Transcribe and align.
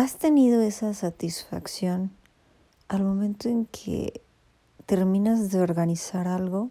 ¿Has 0.00 0.16
tenido 0.16 0.62
esa 0.62 0.94
satisfacción 0.94 2.10
al 2.88 3.04
momento 3.04 3.50
en 3.50 3.66
que 3.66 4.22
terminas 4.86 5.50
de 5.50 5.60
organizar 5.60 6.26
algo, 6.26 6.70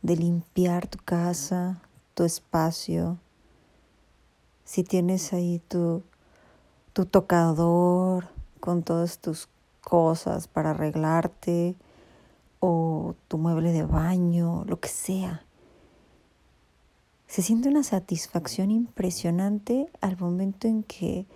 de 0.00 0.14
limpiar 0.14 0.86
tu 0.86 0.98
casa, 1.04 1.82
tu 2.14 2.22
espacio? 2.22 3.18
Si 4.62 4.84
tienes 4.84 5.32
ahí 5.32 5.60
tu, 5.66 6.04
tu 6.92 7.06
tocador 7.06 8.28
con 8.60 8.84
todas 8.84 9.18
tus 9.18 9.48
cosas 9.80 10.46
para 10.46 10.70
arreglarte 10.70 11.74
o 12.60 13.16
tu 13.26 13.36
mueble 13.36 13.72
de 13.72 13.82
baño, 13.82 14.62
lo 14.64 14.78
que 14.78 14.90
sea. 14.90 15.44
Se 17.26 17.42
siente 17.42 17.68
una 17.68 17.82
satisfacción 17.82 18.70
impresionante 18.70 19.90
al 20.00 20.16
momento 20.16 20.68
en 20.68 20.84
que 20.84 21.26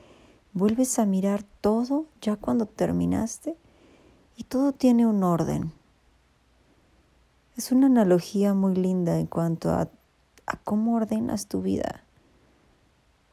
vuelves 0.55 0.99
a 0.99 1.05
mirar 1.05 1.45
todo 1.61 2.07
ya 2.21 2.37
cuando 2.37 2.67
terminaste 2.67 3.57
y 4.37 4.45
todo 4.45 4.73
tiene 4.73 5.07
un 5.07 5.23
orden. 5.23 5.73
Es 7.57 7.71
una 7.71 7.87
analogía 7.87 8.55
muy 8.55 8.75
linda 8.75 9.19
en 9.19 9.27
cuanto 9.27 9.71
a, 9.71 9.89
a 10.47 10.57
cómo 10.65 10.95
ordenas 10.95 11.47
tu 11.47 11.61
vida, 11.61 12.03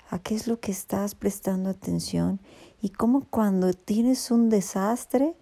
a 0.10 0.20
qué 0.20 0.36
es 0.36 0.48
lo 0.48 0.60
que 0.60 0.72
estás 0.72 1.16
prestando 1.16 1.70
atención 1.70 2.40
y 2.82 2.90
cómo 2.90 3.26
cuando 3.30 3.74
tienes 3.74 4.30
un 4.32 4.50
desastre 4.50 5.36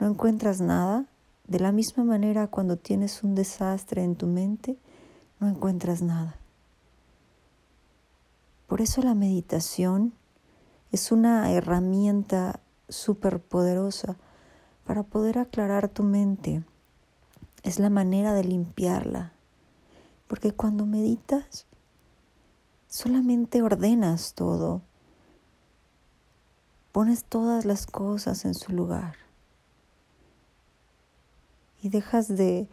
no 0.00 0.08
encuentras 0.08 0.60
nada, 0.60 1.06
de 1.46 1.60
la 1.60 1.72
misma 1.72 2.04
manera 2.04 2.46
cuando 2.46 2.76
tienes 2.76 3.22
un 3.22 3.34
desastre 3.34 4.04
en 4.04 4.16
tu 4.16 4.26
mente 4.26 4.76
no 5.40 5.48
encuentras 5.48 6.02
nada. 6.02 6.36
Por 8.66 8.82
eso 8.82 9.00
la 9.00 9.14
meditación 9.14 10.12
es 10.90 11.12
una 11.12 11.52
herramienta 11.52 12.60
súper 12.88 13.40
poderosa 13.40 14.16
para 14.84 15.02
poder 15.02 15.38
aclarar 15.38 15.88
tu 15.88 16.02
mente. 16.02 16.64
Es 17.62 17.78
la 17.78 17.90
manera 17.90 18.32
de 18.32 18.44
limpiarla. 18.44 19.32
Porque 20.28 20.52
cuando 20.52 20.86
meditas, 20.86 21.66
solamente 22.86 23.60
ordenas 23.62 24.32
todo. 24.34 24.80
Pones 26.92 27.24
todas 27.24 27.66
las 27.66 27.86
cosas 27.86 28.46
en 28.46 28.54
su 28.54 28.72
lugar. 28.72 29.16
Y 31.82 31.90
dejas 31.90 32.28
de, 32.28 32.66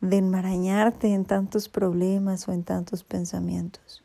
de 0.00 0.16
enmarañarte 0.18 1.12
en 1.12 1.24
tantos 1.24 1.68
problemas 1.68 2.48
o 2.48 2.52
en 2.52 2.62
tantos 2.62 3.02
pensamientos 3.02 4.04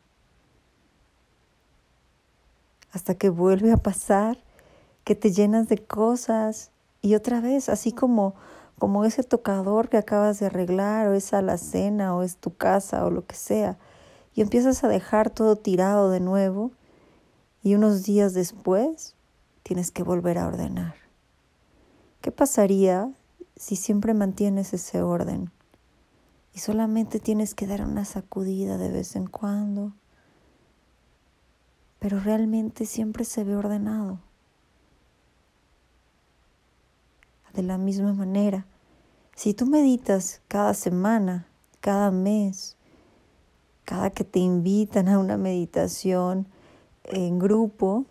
hasta 2.92 3.14
que 3.14 3.28
vuelve 3.28 3.72
a 3.72 3.76
pasar, 3.76 4.38
que 5.04 5.14
te 5.14 5.32
llenas 5.32 5.68
de 5.68 5.78
cosas 5.78 6.70
y 7.02 7.14
otra 7.14 7.40
vez, 7.40 7.68
así 7.68 7.92
como 7.92 8.34
como 8.78 9.04
ese 9.04 9.22
tocador 9.22 9.88
que 9.88 9.96
acabas 9.96 10.38
de 10.38 10.46
arreglar 10.46 11.08
o 11.08 11.14
esa 11.14 11.38
alacena 11.38 12.14
o 12.14 12.22
es 12.22 12.36
tu 12.36 12.54
casa 12.54 13.06
o 13.06 13.10
lo 13.10 13.26
que 13.26 13.34
sea 13.34 13.78
y 14.34 14.42
empiezas 14.42 14.84
a 14.84 14.88
dejar 14.88 15.30
todo 15.30 15.56
tirado 15.56 16.10
de 16.10 16.20
nuevo 16.20 16.72
y 17.62 17.74
unos 17.74 18.04
días 18.04 18.34
después 18.34 19.14
tienes 19.62 19.90
que 19.90 20.02
volver 20.02 20.38
a 20.38 20.46
ordenar. 20.46 20.94
¿Qué 22.20 22.30
pasaría 22.30 23.10
si 23.56 23.76
siempre 23.76 24.12
mantienes 24.12 24.74
ese 24.74 25.00
orden 25.00 25.50
y 26.52 26.58
solamente 26.58 27.18
tienes 27.18 27.54
que 27.54 27.66
dar 27.66 27.82
una 27.82 28.04
sacudida 28.04 28.76
de 28.76 28.90
vez 28.90 29.16
en 29.16 29.26
cuando? 29.26 29.92
Pero 31.98 32.20
realmente 32.20 32.86
siempre 32.86 33.24
se 33.24 33.44
ve 33.44 33.56
ordenado. 33.56 34.20
De 37.54 37.62
la 37.62 37.78
misma 37.78 38.12
manera, 38.12 38.66
si 39.34 39.54
tú 39.54 39.66
meditas 39.66 40.42
cada 40.46 40.74
semana, 40.74 41.46
cada 41.80 42.10
mes, 42.10 42.76
cada 43.84 44.10
que 44.10 44.24
te 44.24 44.40
invitan 44.40 45.08
a 45.08 45.18
una 45.18 45.36
meditación 45.36 46.46
en 47.04 47.38
grupo, 47.38 48.04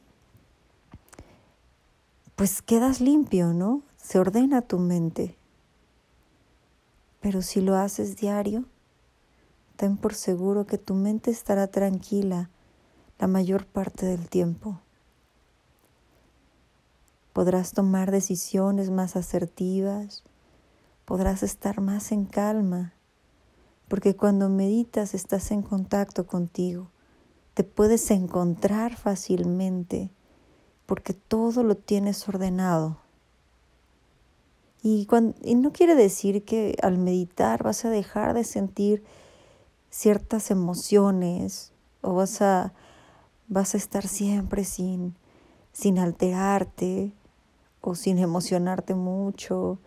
pues 2.36 2.62
quedas 2.62 3.02
limpio, 3.02 3.54
¿no? 3.54 3.84
Se 3.98 4.20
ordena 4.20 4.62
tu 4.62 4.80
mente. 4.80 5.38
Pero 7.22 7.42
si 7.42 7.62
lo 7.62 7.76
haces 7.76 8.18
diario, 8.18 8.66
ten 9.76 9.98
por 9.98 10.14
seguro 10.14 10.66
que 10.66 10.78
tu 10.78 10.94
mente 10.96 11.32
estará 11.32 11.68
tranquila 11.68 12.50
la 13.20 13.28
mayor 13.28 13.66
parte 13.66 14.06
del 14.06 14.30
tiempo. 14.30 14.80
Podrás 17.34 17.74
tomar 17.74 18.12
decisiones 18.12 18.90
más 18.90 19.16
asertivas, 19.16 20.24
podrás 21.06 21.44
estar 21.44 21.82
más 21.82 22.12
en 22.12 22.26
calma, 22.26 22.94
porque 23.88 24.16
cuando 24.16 24.50
meditas 24.50 25.14
estás 25.14 25.52
en 25.52 25.62
contacto 25.62 26.26
contigo, 26.26 26.90
te 27.54 27.64
puedes 27.64 28.10
encontrar 28.12 28.96
fácilmente, 28.96 30.10
porque 30.86 31.14
todo 31.14 31.64
lo 31.64 31.76
tienes 31.76 32.28
ordenado. 32.28 32.98
Y, 34.82 35.08
y, 35.42 35.56
no 35.56 35.72
quiere 35.72 35.96
decir 35.96 36.44
que 36.46 36.78
al 36.84 36.98
meditar 37.00 37.64
vas 37.64 37.86
a 37.86 37.90
dejar 37.90 38.36
de 38.36 38.44
sentir 38.44 39.04
ciertas 39.90 40.52
emociones 40.52 41.72
o 42.02 42.14
vas 42.14 42.42
a 42.42 42.74
vas 43.48 43.74
a 43.74 43.78
estar 43.78 44.08
siempre 44.08 44.64
sin, 44.64 45.16
sin 45.72 46.00
alterarte 46.00 47.14
o 47.82 47.96
sin 47.96 48.18
emocionarte 48.18 48.96
mucho, 48.96 49.80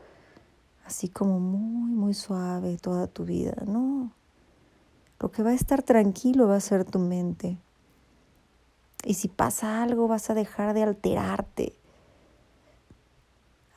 así 0.85 1.09
como 1.09 1.41
muy, 1.41 1.91
muy 1.91 2.15
suave 2.15 2.79
toda 2.79 3.07
tu 3.07 3.25
vida. 3.25 3.55
No, 3.67 4.13
lo 5.21 5.31
que 5.31 5.43
va 5.43 5.51
a 5.51 5.55
estar 5.55 5.83
tranquilo 5.83 6.49
va 6.49 6.57
a 6.57 6.61
ser 6.61 6.85
tu 6.85 6.99
mente. 6.99 7.59
Y 9.05 9.15
si 9.15 9.29
pasa 9.29 9.83
algo, 9.83 10.09
vas 10.09 10.31
a 10.31 10.35
dejar 10.35 10.75
de 10.75 10.83
alterarte. 10.83 11.75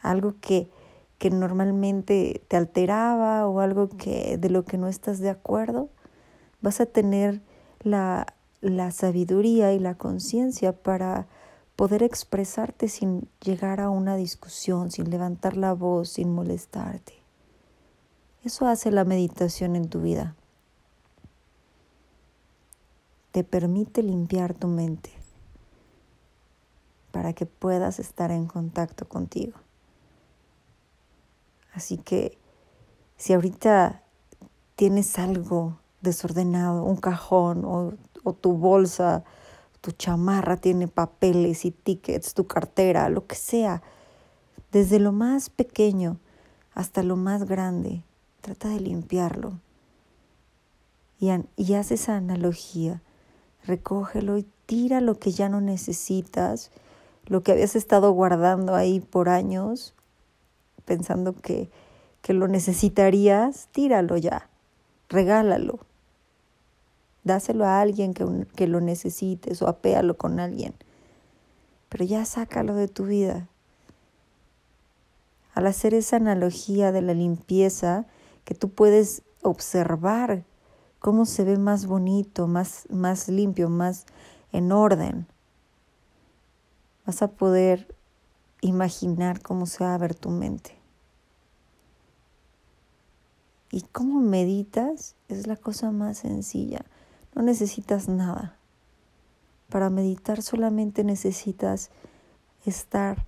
Algo 0.02 0.36
que, 0.42 0.70
que 1.18 1.30
normalmente 1.30 2.42
te 2.48 2.58
alteraba 2.58 3.48
o 3.48 3.60
algo 3.60 3.90
que 3.90 4.38
de 4.38 4.50
lo 4.50 4.66
que 4.66 4.78
no 4.78 4.88
estás 4.88 5.20
de 5.20 5.30
acuerdo, 5.30 5.90
vas 6.62 6.82
a 6.82 6.86
tener 6.86 7.42
la 7.82 8.34
la 8.62 8.92
sabiduría 8.92 9.74
y 9.74 9.80
la 9.80 9.96
conciencia 9.96 10.72
para 10.72 11.28
poder 11.76 12.04
expresarte 12.04 12.88
sin 12.88 13.28
llegar 13.42 13.80
a 13.80 13.90
una 13.90 14.16
discusión, 14.16 14.92
sin 14.92 15.10
levantar 15.10 15.58
la 15.58 15.74
voz, 15.74 16.10
sin 16.10 16.34
molestarte. 16.34 17.14
Eso 18.44 18.68
hace 18.68 18.92
la 18.92 19.04
meditación 19.04 19.76
en 19.76 19.90
tu 19.90 20.02
vida. 20.02 20.36
Te 23.32 23.44
permite 23.44 24.04
limpiar 24.04 24.54
tu 24.54 24.68
mente 24.68 25.12
para 27.12 27.34
que 27.34 27.46
puedas 27.46 28.00
estar 28.00 28.32
en 28.32 28.46
contacto 28.46 29.08
contigo. 29.08 29.58
Así 31.74 31.98
que 31.98 32.38
si 33.18 33.34
ahorita 33.34 34.04
tienes 34.76 35.18
algo 35.20 35.78
desordenado, 36.02 36.84
un 36.84 36.98
cajón 36.98 37.64
o 37.66 37.94
o 38.24 38.34
tu 38.34 38.54
bolsa, 38.54 39.24
tu 39.82 39.92
chamarra 39.92 40.58
tiene 40.58 40.88
papeles 40.88 41.66
y 41.66 41.72
tickets, 41.72 42.34
tu 42.34 42.46
cartera, 42.46 43.10
lo 43.10 43.26
que 43.26 43.36
sea, 43.36 43.82
desde 44.72 45.00
lo 45.00 45.12
más 45.12 45.50
pequeño 45.50 46.18
hasta 46.74 47.04
lo 47.04 47.18
más 47.18 47.46
grande, 47.46 48.04
trata 48.42 48.70
de 48.70 48.80
limpiarlo. 48.80 49.60
Y, 51.20 51.30
haz 51.74 51.92
esa 51.92 52.16
analogía, 52.16 53.02
recógelo 53.66 54.38
y 54.38 54.48
tira 54.66 55.02
lo 55.02 55.20
que 55.20 55.32
ya 55.32 55.50
no 55.50 55.62
necesitas, 55.62 56.72
lo 57.28 57.44
que 57.44 57.52
habías 57.52 57.76
estado 57.76 58.12
guardando 58.12 58.76
ahí 58.76 59.00
por 59.00 59.30
años, 59.30 59.94
pensando 60.86 61.34
que, 61.34 61.70
que 62.24 62.34
lo 62.34 62.48
necesitarías, 62.48 63.68
tíralo 63.72 64.18
ya, 64.18 64.50
regálalo 65.10 65.80
Dáselo 67.24 67.66
a 67.66 67.82
alguien 67.82 68.14
que, 68.14 68.48
que 68.56 68.68
lo 68.68 68.82
necesites 68.82 69.62
o 69.62 69.68
apéalo 69.68 70.18
con 70.18 70.40
alguien. 70.40 70.74
Pero 71.90 72.06
ya 72.06 72.26
sácalo 72.26 72.74
de 72.76 72.88
tu 72.88 73.06
vida. 73.06 73.48
Al 75.54 75.68
hacer 75.68 75.94
esa 75.94 76.16
analogía 76.16 76.92
de 76.92 77.02
la 77.02 77.14
limpieza, 77.14 78.06
que 78.46 78.56
tú 78.56 78.70
puedes 78.70 79.24
observar 79.42 80.44
cómo 81.00 81.26
se 81.26 81.44
ve 81.44 81.58
más 81.58 81.86
bonito, 81.86 82.48
más, 82.48 82.88
más 82.90 83.28
limpio, 83.28 83.70
más 83.70 84.06
en 84.52 84.72
orden. 84.72 85.28
Vas 87.06 87.22
a 87.22 87.30
poder 87.30 87.96
imaginar 88.62 89.42
cómo 89.42 89.66
se 89.66 89.84
va 89.84 89.96
a 89.96 89.98
ver 89.98 90.16
tu 90.16 90.30
mente. 90.30 90.78
Y 93.72 93.82
cómo 93.92 94.20
meditas 94.20 95.16
es 95.30 95.48
la 95.48 95.56
cosa 95.56 95.92
más 95.92 96.20
sencilla. 96.20 96.86
No 97.36 97.42
necesitas 97.42 98.08
nada. 98.08 98.58
Para 99.70 99.90
meditar 99.90 100.42
solamente 100.42 101.04
necesitas 101.04 101.92
estar 102.66 103.26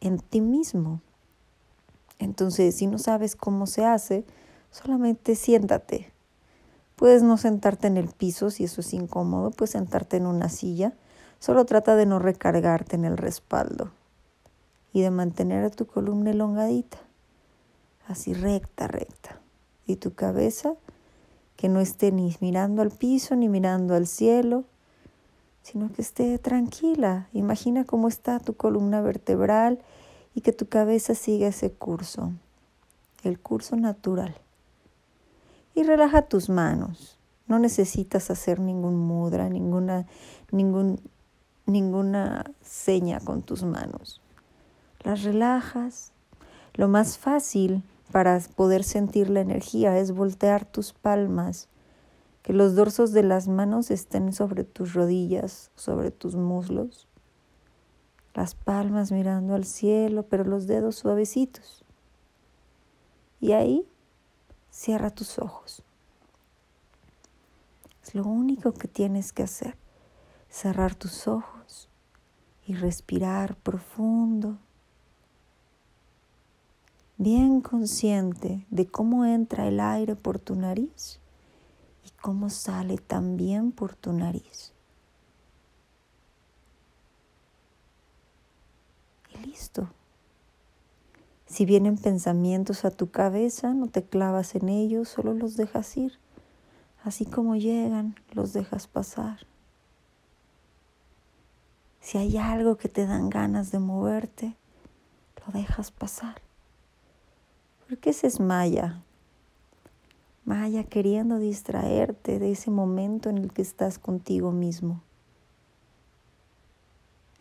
en 0.00 0.18
ti 0.18 0.40
mismo. 0.40 1.00
Entonces, 2.18 2.76
si 2.76 2.86
no 2.86 2.98
sabes 2.98 3.36
cómo 3.36 3.66
se 3.66 3.84
hace, 3.84 4.24
solamente 4.70 5.34
siéntate. 5.34 6.12
Puedes 6.96 7.22
no 7.22 7.36
sentarte 7.36 7.86
en 7.86 7.96
el 7.96 8.08
piso 8.08 8.50
si 8.50 8.64
eso 8.64 8.80
es 8.80 8.92
incómodo, 8.92 9.50
puedes 9.50 9.70
sentarte 9.70 10.16
en 10.16 10.26
una 10.26 10.48
silla. 10.48 10.94
Solo 11.38 11.64
trata 11.64 11.94
de 11.94 12.06
no 12.06 12.18
recargarte 12.18 12.96
en 12.96 13.04
el 13.04 13.16
respaldo 13.16 13.92
y 14.92 15.02
de 15.02 15.10
mantener 15.10 15.70
tu 15.74 15.86
columna 15.86 16.30
elongadita, 16.30 16.98
así 18.08 18.34
recta, 18.34 18.88
recta. 18.88 19.40
Y 19.86 19.96
tu 19.96 20.14
cabeza 20.14 20.74
que 21.58 21.68
no 21.68 21.80
esté 21.80 22.12
ni 22.12 22.36
mirando 22.40 22.82
al 22.82 22.92
piso 22.92 23.34
ni 23.34 23.48
mirando 23.48 23.94
al 23.94 24.06
cielo, 24.06 24.62
sino 25.62 25.92
que 25.92 26.02
esté 26.02 26.38
tranquila. 26.38 27.28
Imagina 27.32 27.84
cómo 27.84 28.06
está 28.06 28.38
tu 28.38 28.54
columna 28.54 29.00
vertebral 29.00 29.80
y 30.36 30.40
que 30.42 30.52
tu 30.52 30.68
cabeza 30.68 31.16
siga 31.16 31.48
ese 31.48 31.72
curso, 31.72 32.30
el 33.24 33.40
curso 33.40 33.74
natural. 33.74 34.36
Y 35.74 35.82
relaja 35.82 36.22
tus 36.22 36.48
manos. 36.48 37.18
No 37.48 37.58
necesitas 37.58 38.30
hacer 38.30 38.60
ningún 38.60 38.96
mudra, 38.96 39.48
ninguna, 39.48 40.06
ningún, 40.52 41.00
ninguna 41.66 42.52
seña 42.62 43.18
con 43.18 43.42
tus 43.42 43.64
manos. 43.64 44.20
Las 45.02 45.24
relajas. 45.24 46.12
Lo 46.74 46.86
más 46.86 47.18
fácil 47.18 47.82
para 48.10 48.40
poder 48.56 48.84
sentir 48.84 49.30
la 49.30 49.40
energía 49.40 49.98
es 49.98 50.12
voltear 50.12 50.64
tus 50.64 50.92
palmas 50.92 51.68
que 52.42 52.52
los 52.52 52.74
dorsos 52.74 53.12
de 53.12 53.22
las 53.22 53.48
manos 53.48 53.90
estén 53.90 54.32
sobre 54.32 54.64
tus 54.64 54.94
rodillas, 54.94 55.70
sobre 55.74 56.10
tus 56.10 56.34
muslos, 56.34 57.06
las 58.34 58.54
palmas 58.54 59.12
mirando 59.12 59.54
al 59.54 59.64
cielo, 59.64 60.22
pero 60.22 60.44
los 60.44 60.66
dedos 60.66 60.96
suavecitos. 60.96 61.84
Y 63.40 63.52
ahí 63.52 63.86
cierra 64.70 65.10
tus 65.10 65.38
ojos. 65.38 65.82
Es 68.02 68.14
lo 68.14 68.24
único 68.24 68.72
que 68.72 68.88
tienes 68.88 69.32
que 69.32 69.42
hacer, 69.42 69.76
cerrar 70.48 70.94
tus 70.94 71.28
ojos 71.28 71.90
y 72.66 72.74
respirar 72.74 73.56
profundo, 73.56 74.58
bien 77.18 77.60
consciente 77.60 78.66
de 78.70 78.86
cómo 78.86 79.26
entra 79.26 79.68
el 79.68 79.80
aire 79.80 80.16
por 80.16 80.38
tu 80.38 80.54
nariz 80.54 81.20
cómo 82.20 82.50
sale 82.50 82.98
también 82.98 83.72
por 83.72 83.94
tu 83.94 84.12
nariz. 84.12 84.72
Y 89.34 89.46
listo. 89.46 89.88
Si 91.46 91.64
vienen 91.64 91.96
pensamientos 91.96 92.84
a 92.84 92.90
tu 92.90 93.10
cabeza, 93.10 93.72
no 93.72 93.88
te 93.88 94.02
clavas 94.02 94.54
en 94.54 94.68
ellos, 94.68 95.08
solo 95.08 95.32
los 95.32 95.56
dejas 95.56 95.96
ir. 95.96 96.18
Así 97.04 97.24
como 97.24 97.56
llegan, 97.56 98.16
los 98.32 98.52
dejas 98.52 98.86
pasar. 98.86 99.46
Si 102.00 102.18
hay 102.18 102.36
algo 102.36 102.76
que 102.76 102.88
te 102.88 103.06
dan 103.06 103.30
ganas 103.30 103.70
de 103.70 103.78
moverte, 103.78 104.56
lo 105.46 105.52
dejas 105.52 105.90
pasar. 105.90 106.47
Porque 107.88 108.10
ese 108.10 108.26
es 108.26 108.38
Maya, 108.38 109.02
Vaya 110.48 110.82
queriendo 110.82 111.38
distraerte 111.38 112.38
de 112.38 112.52
ese 112.52 112.70
momento 112.70 113.28
en 113.28 113.36
el 113.36 113.52
que 113.52 113.60
estás 113.60 113.98
contigo 113.98 114.50
mismo. 114.50 115.02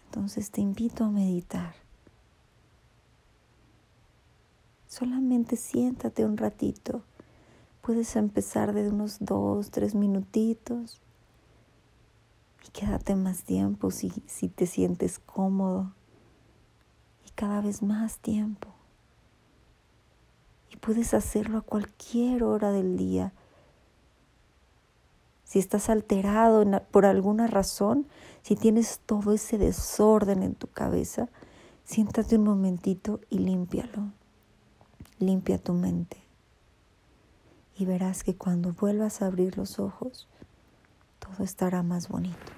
Entonces 0.07 0.51
te 0.51 0.59
invito 0.59 1.05
a 1.05 1.09
meditar. 1.09 1.73
Solamente 4.89 5.55
siéntate 5.55 6.25
un 6.25 6.35
ratito. 6.35 7.01
Puedes 7.81 8.13
empezar 8.17 8.73
de 8.73 8.89
unos 8.89 9.19
dos, 9.21 9.71
tres 9.71 9.95
minutitos 9.95 10.99
y 12.67 12.71
quédate 12.71 13.15
más 13.15 13.43
tiempo 13.43 13.89
si, 13.89 14.11
si 14.25 14.49
te 14.49 14.65
sientes 14.65 15.17
cómodo 15.19 15.93
y 17.25 17.29
cada 17.29 17.61
vez 17.61 17.81
más 17.81 18.17
tiempo 18.17 18.76
puedes 20.87 21.13
hacerlo 21.13 21.57
a 21.57 21.61
cualquier 21.63 22.43
hora 22.43 22.71
del 22.71 22.95
día. 22.95 23.33
Si 25.43 25.59
estás 25.59 25.89
alterado 25.89 26.63
por 26.91 27.05
alguna 27.05 27.45
razón, 27.47 28.07
si 28.41 28.55
tienes 28.55 29.01
todo 29.05 29.33
ese 29.33 29.57
desorden 29.57 30.43
en 30.43 30.55
tu 30.55 30.67
cabeza, 30.67 31.27
siéntate 31.83 32.37
un 32.37 32.45
momentito 32.45 33.19
y 33.29 33.39
límpialo. 33.39 34.13
Limpia 35.19 35.57
tu 35.57 35.73
mente. 35.73 36.23
Y 37.77 37.83
verás 37.83 38.23
que 38.23 38.37
cuando 38.37 38.71
vuelvas 38.71 39.21
a 39.21 39.25
abrir 39.25 39.57
los 39.57 39.79
ojos, 39.79 40.29
todo 41.19 41.43
estará 41.43 41.83
más 41.83 42.07
bonito. 42.07 42.56